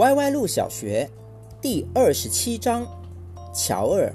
[0.00, 1.10] 歪歪路小学
[1.60, 2.86] 第二十七章：
[3.52, 4.10] 乔尔。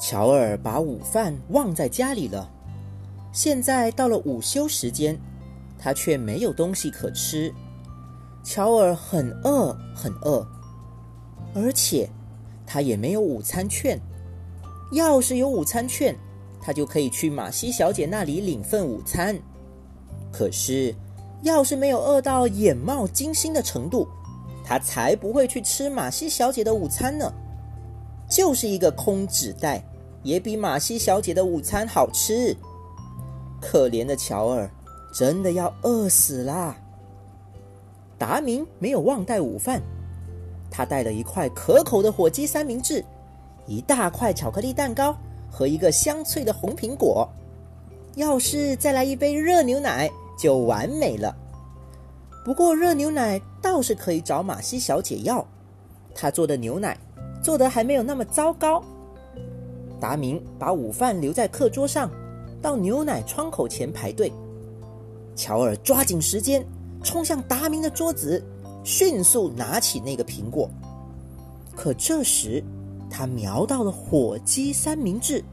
[0.00, 2.48] 乔尔把午饭忘在家里了。
[3.32, 5.18] 现在到了午休时间，
[5.76, 7.52] 他却没有东西可吃。
[8.44, 10.46] 乔尔很饿，很饿，
[11.52, 12.08] 而且
[12.64, 14.00] 他也没有午餐券。
[14.92, 16.16] 要是有午餐券，
[16.60, 19.36] 他就可以去马西小姐那里领份午餐。
[20.30, 20.94] 可是，
[21.42, 24.06] 要是没有饿到眼冒金星的程度，
[24.68, 27.32] 他才不会去吃马西小姐的午餐呢。
[28.28, 29.82] 就是一个空纸袋，
[30.22, 32.54] 也比马西小姐的午餐好吃。
[33.62, 34.70] 可怜的乔尔，
[35.14, 36.76] 真的要饿死啦！
[38.18, 39.80] 达明没有忘带午饭，
[40.70, 43.02] 他带了一块可口的火鸡三明治，
[43.66, 45.16] 一大块巧克力蛋糕
[45.50, 47.26] 和一个香脆的红苹果。
[48.16, 51.34] 要是再来一杯热牛奶，就完美了。
[52.48, 55.46] 不过热牛奶倒是可以找马西小姐要，
[56.14, 56.96] 她做的牛奶
[57.42, 58.82] 做的还没有那么糟糕。
[60.00, 62.10] 达明把午饭留在课桌上，
[62.62, 64.32] 到牛奶窗口前排队。
[65.36, 66.66] 乔尔抓紧时间
[67.02, 68.42] 冲向达明的桌子，
[68.82, 70.70] 迅速拿起那个苹果。
[71.76, 72.64] 可这时
[73.10, 75.44] 他瞄到了火鸡三明治，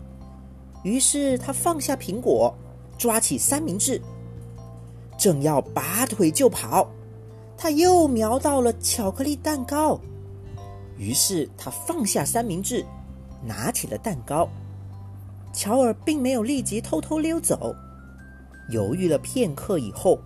[0.81, 2.55] 于是他放下苹果，
[2.97, 4.01] 抓起三明治。
[5.17, 6.89] 正要拔腿就跑，
[7.57, 9.99] 他又瞄到了巧克力蛋糕，
[10.97, 12.85] 于是他放下三明治，
[13.43, 14.47] 拿起了蛋糕。
[15.53, 17.73] 乔尔并没有立即偷偷溜走，
[18.69, 20.19] 犹豫了片刻以后，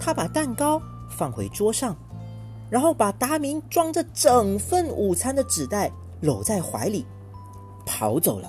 [0.00, 1.96] 他把蛋糕放回桌上，
[2.70, 5.90] 然后把达明装着整份午餐的纸袋
[6.20, 7.04] 搂在怀里，
[7.84, 8.48] 跑走了。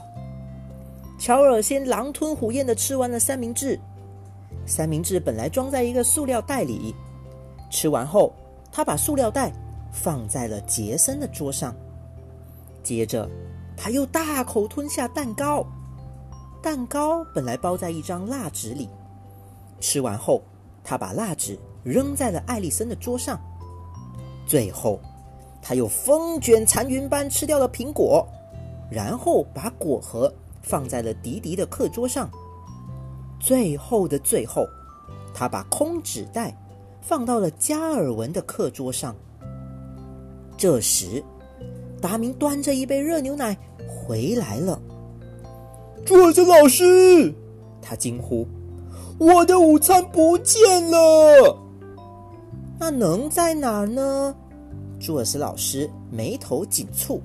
[1.17, 3.79] 乔尔先狼吞虎咽的吃完了三明治。
[4.65, 6.95] 三明治本来装在一个塑料袋里，
[7.69, 8.33] 吃完后，
[8.71, 9.51] 他把塑料袋
[9.91, 11.75] 放在了杰森的桌上。
[12.83, 13.29] 接着，
[13.77, 15.65] 他又大口吞下蛋糕。
[16.61, 18.89] 蛋糕本来包在一张蜡纸里，
[19.79, 20.41] 吃完后，
[20.83, 23.39] 他把蜡纸扔在了艾丽森的桌上。
[24.47, 24.99] 最后，
[25.61, 28.27] 他又风卷残云般吃掉了苹果，
[28.89, 32.29] 然后把果核放在了迪迪的课桌上。
[33.39, 34.67] 最后的最后，
[35.33, 36.55] 他把空纸袋
[37.01, 39.15] 放到了加尔文的课桌上。
[40.57, 41.23] 这时，
[42.01, 43.57] 达明端着一杯热牛奶
[43.87, 44.81] 回来了。
[46.05, 47.33] 朱尔森老师，
[47.81, 48.47] 他惊呼
[49.19, 50.59] ：“我的午餐不见
[50.89, 51.57] 了！”
[52.79, 54.35] 那能在哪儿呢？
[54.99, 57.19] 朱尔斯老师眉头紧蹙。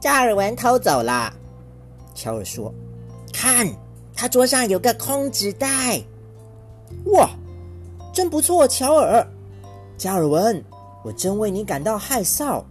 [0.00, 1.32] 加尔文偷走了，
[2.14, 2.72] 乔尔说
[3.32, 3.68] ：“看。”
[4.16, 6.00] 他桌上有个空纸袋，
[7.06, 7.28] 哇，
[8.12, 9.26] 真不错，乔尔，
[9.98, 10.64] 加尔文，
[11.04, 12.62] 我真为你感到害臊。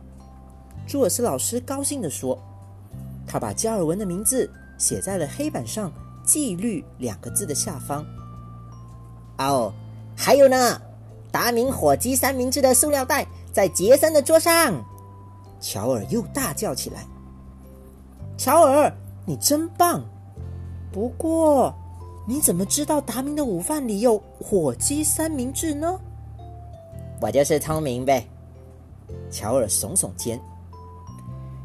[0.87, 2.37] 朱尔斯老师高兴地说
[3.27, 5.91] ：“他把加尔文的名字写在了黑板上
[6.25, 8.05] ‘纪律’两个字的下方。
[9.37, 9.73] 哦，
[10.15, 10.81] 还有呢，
[11.31, 14.73] 达明火鸡三明治的塑料袋在杰森的桌上。”
[15.59, 17.05] 乔尔又大叫起来
[18.37, 18.93] ：“乔尔，
[19.25, 20.03] 你真棒！”
[20.93, 21.73] 不过，
[22.27, 25.99] 你怎么知道达明的午饭里有火鸡三明治呢？
[27.19, 28.23] 我就是聪明呗。
[29.31, 30.39] 乔尔耸耸肩。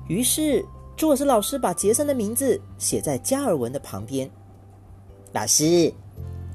[0.09, 0.65] 于是，
[0.97, 4.29] 朱尔斯老师把杰森的名字写在加尔文的旁边。
[5.33, 5.93] 老师，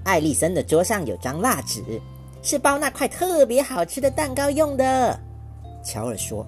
[0.03, 2.01] 艾丽森的桌上有张蜡纸，
[2.41, 5.19] 是包那块特别好吃的蛋糕用的。
[5.83, 6.43] 乔尔说。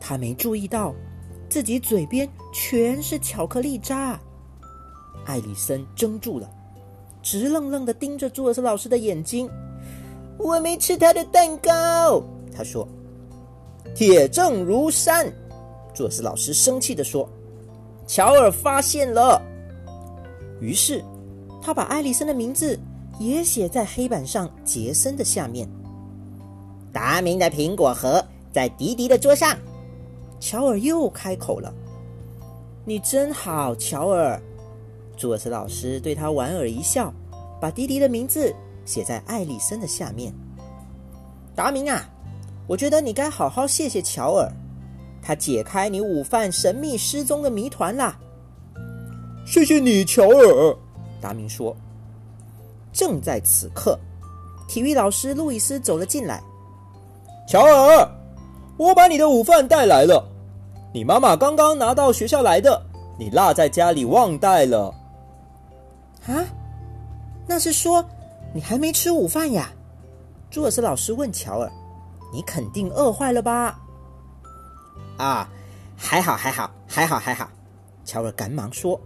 [0.00, 0.92] 他没注意到，
[1.48, 4.20] 自己嘴边全是巧克力渣。
[5.24, 6.50] 艾丽森怔住了，
[7.22, 9.48] 直愣愣的盯着朱尔斯老师的眼睛。
[10.38, 12.22] 我没吃他的蛋糕，
[12.56, 12.86] 他说。
[13.94, 15.32] 铁证如山，
[15.94, 17.28] 朱尔斯老师生气的说。
[18.06, 19.40] 乔尔发现了，
[20.60, 21.02] 于是
[21.62, 22.78] 他把艾丽森的名字
[23.18, 25.68] 也写在黑板上杰森的下面。
[26.92, 29.56] 达明的苹果核在迪迪的桌上。
[30.40, 31.72] 乔尔又开口了
[32.84, 34.38] ：“你真好，乔尔。”
[35.16, 37.12] 朱尔斯老师对他莞尔一笑，
[37.60, 40.32] 把迪迪的名字写在艾丽森的下面。
[41.54, 42.08] 达明啊，
[42.66, 44.50] 我觉得你该好好谢谢乔尔，
[45.22, 48.18] 他解开你午饭神秘失踪的谜团啦。
[49.46, 50.76] 谢谢你，乔尔。
[51.20, 51.76] 达明说。
[52.92, 53.98] 正在此刻，
[54.68, 56.42] 体育老师路易斯走了进来。
[57.48, 58.08] 乔尔，
[58.76, 60.24] 我把你的午饭带来了，
[60.92, 62.82] 你妈妈刚刚拿到学校来的，
[63.18, 64.94] 你落在家里忘带了。
[66.26, 66.44] 啊，
[67.46, 68.04] 那是说
[68.54, 69.70] 你还没吃午饭呀？
[70.50, 71.70] 朱尔斯老师问乔尔。
[72.32, 73.78] 你肯定饿坏了吧？
[75.18, 75.48] 啊，
[75.96, 77.48] 还好，还好，还好，还好。
[78.04, 79.00] 乔尔赶忙说：“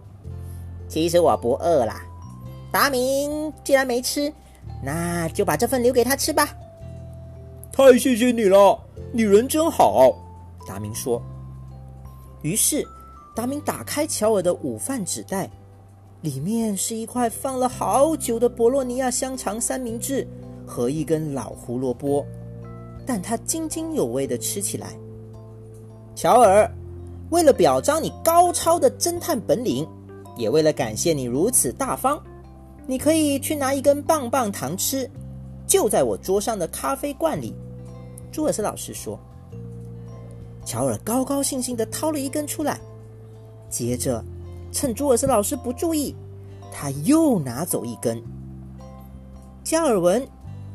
[0.88, 2.00] 其实我不饿啦。
[2.72, 4.32] 达明既然没吃，
[4.82, 6.48] 那就把这份留给他吃吧。”
[7.70, 8.80] 太谢谢你了，
[9.12, 10.10] 你人真好。
[10.66, 11.22] 达明说。
[12.40, 12.82] 于是，
[13.36, 15.50] 达明打开乔尔的午饭纸袋，
[16.20, 20.26] 里面是一块放了好久的博洛尼亚香肠三明治
[20.66, 22.26] 和一根老胡萝卜，
[23.06, 24.92] 但他津津有味的吃起来。
[26.14, 26.68] 乔尔，
[27.30, 29.86] 为了表彰你高超的侦探本领，
[30.36, 32.20] 也为了感谢你如此大方，
[32.86, 35.08] 你可以去拿一根棒棒糖吃，
[35.66, 37.54] 就在我桌上的咖啡罐里。
[38.32, 39.18] 朱尔斯老师说。
[40.64, 42.78] 乔尔高高兴兴的掏了一根出来，
[43.70, 44.22] 接着
[44.72, 46.14] 趁朱尔斯老师不注意，
[46.72, 48.22] 他又拿走一根。
[49.64, 50.26] 加尔文、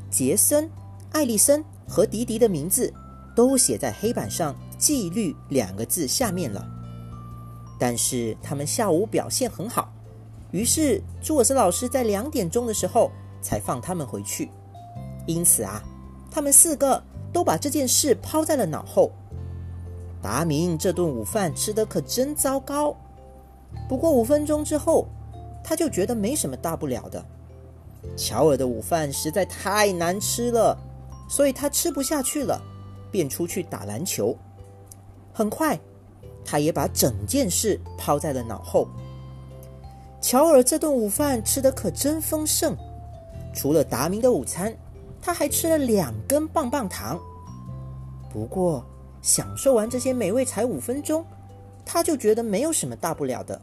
[0.10, 0.70] 杰森、
[1.12, 2.94] 艾丽森和迪迪的名字
[3.36, 6.66] 都写在黑板上“纪律”两个字下面了。
[7.80, 9.92] 但是他们下午表现很好，
[10.52, 13.12] 于是朱尔斯老师在两点钟的时候
[13.42, 14.50] 才放他们回去。
[15.26, 15.82] 因此啊，
[16.30, 17.02] 他们四个
[17.32, 19.12] 都把这件事抛在了脑后。
[20.22, 22.96] 达明这顿午饭吃的可真糟糕，
[23.88, 25.08] 不过五分钟之后，
[25.64, 27.24] 他就觉得没什么大不了的。
[28.18, 30.78] 乔尔的午饭实在太难吃了，
[31.30, 32.62] 所以他吃不下去了，
[33.12, 34.36] 便出去打篮球。
[35.34, 35.80] 很快，
[36.46, 38.88] 他也把整件事抛在了脑后。
[40.22, 42.76] 乔尔这顿午饭吃的可真丰盛，
[43.54, 44.76] 除了达明的午餐，
[45.22, 47.20] 他还吃了两根棒棒糖。
[48.32, 48.86] 不过，
[49.22, 51.26] 享受完这些美味才五分钟，
[51.86, 53.60] 他就觉得没有什么大不了的，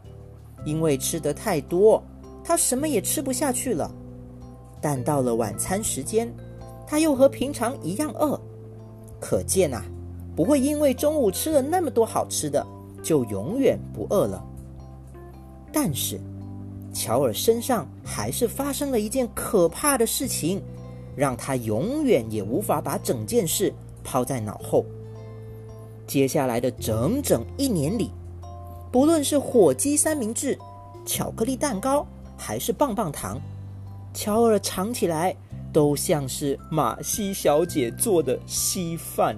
[0.64, 2.02] 因为吃得太多，
[2.44, 3.90] 他什么也吃不下去了。
[4.81, 6.32] 但到了晚餐时间，
[6.87, 8.40] 他又和平常一样饿。
[9.20, 9.84] 可见啊，
[10.34, 12.67] 不会因为中午吃了那么多好吃的，
[13.02, 14.43] 就永远不饿了。
[15.72, 16.19] 但是，
[16.93, 20.62] 乔尔身上还是发生了一件可怕的事情，
[21.14, 23.72] 让他永远也无法把整件事
[24.02, 24.84] 抛在脑后。
[26.10, 28.10] 接下来的整整一年里，
[28.90, 30.58] 不论是火鸡三明治、
[31.06, 32.04] 巧克力蛋糕，
[32.36, 33.40] 还是棒棒糖，
[34.12, 35.32] 乔尔尝起来
[35.72, 39.36] 都像是马西小姐做的稀饭。